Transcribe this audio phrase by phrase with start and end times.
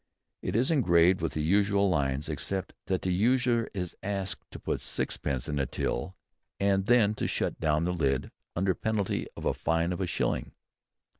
[0.41, 4.81] It is engraved with the usual lines, except that the user is asked to put
[4.81, 6.15] sixpence in the till,
[6.59, 10.53] and then to shut down the lid under penalty of a fine of a shilling.